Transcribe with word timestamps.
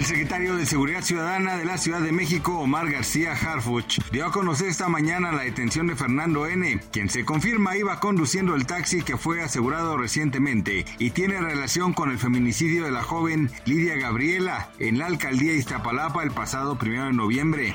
El 0.00 0.06
secretario 0.06 0.56
de 0.56 0.64
Seguridad 0.64 1.02
Ciudadana 1.02 1.58
de 1.58 1.66
la 1.66 1.76
Ciudad 1.76 2.00
de 2.00 2.10
México, 2.10 2.58
Omar 2.58 2.90
García 2.90 3.32
Harfuch, 3.32 3.98
dio 4.10 4.24
a 4.24 4.32
conocer 4.32 4.68
esta 4.68 4.88
mañana 4.88 5.30
la 5.30 5.42
detención 5.42 5.88
de 5.88 5.94
Fernando 5.94 6.46
N., 6.46 6.80
quien 6.90 7.10
se 7.10 7.26
confirma 7.26 7.76
iba 7.76 8.00
conduciendo 8.00 8.54
el 8.54 8.64
taxi 8.64 9.02
que 9.02 9.18
fue 9.18 9.42
asegurado 9.42 9.98
recientemente 9.98 10.86
y 10.98 11.10
tiene 11.10 11.38
relación 11.38 11.92
con 11.92 12.10
el 12.10 12.18
feminicidio 12.18 12.84
de 12.84 12.92
la 12.92 13.02
joven 13.02 13.50
Lidia 13.66 13.96
Gabriela 13.96 14.70
en 14.78 14.96
la 14.96 15.04
alcaldía 15.04 15.52
de 15.52 15.58
Iztapalapa 15.58 16.22
el 16.22 16.30
pasado 16.30 16.78
primero 16.78 17.04
de 17.04 17.12
noviembre. 17.12 17.74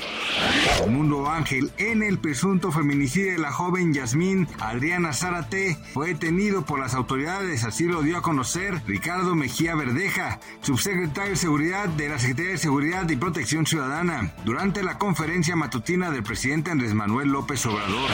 Mundo 0.89 1.29
Ángel 1.29 1.71
N., 1.77 2.07
el 2.07 2.17
presunto 2.17 2.71
feminicidio 2.71 3.34
de 3.34 3.37
la 3.37 3.51
joven 3.51 3.93
Yasmín 3.93 4.48
Adriana 4.59 5.13
Zárate, 5.13 5.77
fue 5.93 6.07
detenido 6.07 6.65
por 6.65 6.79
las 6.79 6.96
autoridades, 6.96 7.65
así 7.65 7.84
lo 7.84 8.01
dio 8.01 8.18
a 8.18 8.23
conocer 8.23 8.81
Ricardo 8.87 9.35
Mejía 9.35 9.76
Verdeja, 9.76 10.40
subsecretario 10.62 11.29
de 11.29 11.37
Seguridad 11.37 11.87
de 11.87 12.09
la 12.09 12.15
Secretaría 12.20 12.52
de 12.52 12.58
Seguridad 12.58 13.10
y 13.10 13.16
Protección 13.16 13.66
Ciudadana 13.66 14.32
durante 14.44 14.84
la 14.84 14.98
conferencia 14.98 15.55
matutina 15.55 16.12
del 16.12 16.24
presidente 16.24 16.71
Andrés 16.71 16.94
Manuel 16.94 17.30
López 17.30 17.66
Obrador. 17.66 18.10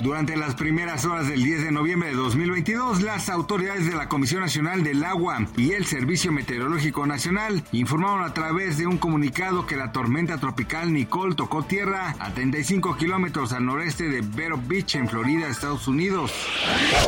Durante 0.00 0.36
las 0.36 0.54
primeras 0.56 1.04
horas 1.04 1.28
del 1.28 1.42
10 1.42 1.62
de 1.62 1.72
noviembre 1.72 2.08
de 2.08 2.16
2022, 2.16 3.02
las 3.02 3.28
autoridades 3.28 3.86
de 3.86 3.94
la 3.94 4.08
Comisión 4.08 4.40
Nacional 4.40 4.82
del 4.82 5.04
Agua 5.04 5.46
y 5.56 5.70
el 5.72 5.86
Servicio 5.86 6.32
Meteorológico 6.32 7.06
Nacional 7.06 7.62
informaron 7.72 8.22
a 8.22 8.34
través 8.34 8.76
de 8.76 8.86
un 8.86 8.98
comunicado 8.98 9.66
que 9.66 9.76
la 9.76 9.92
tormenta 9.92 10.38
tropical 10.38 10.92
Nicole 10.92 11.36
tocó 11.36 11.62
tierra 11.62 12.16
a 12.18 12.34
35 12.34 12.96
kilómetros 12.96 13.52
al 13.52 13.64
noreste 13.64 14.08
de 14.08 14.20
Vero 14.20 14.60
Beach, 14.66 14.96
en 14.96 15.08
Florida, 15.08 15.48
Estados 15.48 15.86
Unidos. 15.86 16.32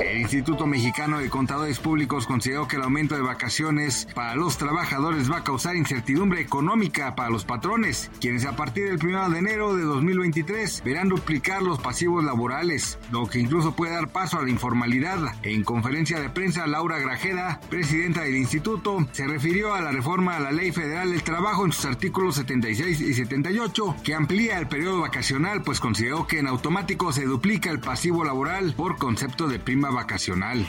El 0.00 0.20
Instituto 0.20 0.66
Mexicano 0.66 1.18
de 1.18 1.28
Contadores 1.28 1.80
Públicos 1.80 2.26
consideró 2.26 2.68
que 2.68 2.76
el 2.76 2.82
aumento 2.82 3.16
de 3.16 3.22
vacaciones 3.22 4.06
para 4.14 4.36
los 4.36 4.58
trabajadores 4.58 5.30
va 5.30 5.38
a 5.38 5.44
causar 5.44 5.76
incertidumbre 5.76 6.40
económica 6.40 7.14
para 7.16 7.30
los 7.30 7.44
patrones, 7.44 8.10
quienes 8.20 8.46
a 8.46 8.54
partir 8.56 8.84
del 8.84 9.04
1 9.04 9.30
de 9.30 9.38
enero 9.38 9.76
de 9.76 9.82
2023 9.82 10.82
verán 10.84 11.08
duplicar 11.08 11.62
los 11.62 11.80
pasivos 11.80 12.24
laborales 12.24 12.75
lo 13.10 13.26
que 13.26 13.38
incluso 13.38 13.74
puede 13.74 13.92
dar 13.92 14.08
paso 14.08 14.38
a 14.38 14.42
la 14.42 14.50
informalidad. 14.50 15.18
En 15.42 15.64
conferencia 15.64 16.20
de 16.20 16.30
prensa, 16.30 16.66
Laura 16.66 16.98
Grajeda, 16.98 17.60
presidenta 17.68 18.22
del 18.22 18.36
instituto, 18.36 19.06
se 19.12 19.26
refirió 19.26 19.74
a 19.74 19.80
la 19.80 19.92
reforma 19.92 20.36
a 20.36 20.40
la 20.40 20.52
Ley 20.52 20.72
Federal 20.72 21.10
del 21.10 21.22
Trabajo 21.22 21.64
en 21.64 21.72
sus 21.72 21.84
artículos 21.84 22.36
76 22.36 23.00
y 23.00 23.14
78, 23.14 23.96
que 24.02 24.14
amplía 24.14 24.58
el 24.58 24.68
periodo 24.68 25.00
vacacional, 25.00 25.62
pues 25.62 25.80
consideró 25.80 26.26
que 26.26 26.38
en 26.38 26.48
automático 26.48 27.12
se 27.12 27.24
duplica 27.24 27.70
el 27.70 27.80
pasivo 27.80 28.24
laboral 28.24 28.74
por 28.74 28.96
concepto 28.96 29.48
de 29.48 29.58
prima 29.58 29.90
vacacional. 29.90 30.66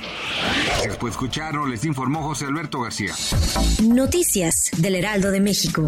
Por 0.99 1.09
escucharnos, 1.09 1.69
les 1.69 1.85
informó 1.85 2.23
José 2.23 2.45
Alberto 2.45 2.81
García. 2.81 3.13
Noticias 3.83 4.71
del 4.77 4.95
Heraldo 4.95 5.31
de 5.31 5.41
México. 5.41 5.87